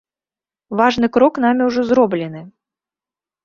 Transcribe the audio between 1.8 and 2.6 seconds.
зроблены.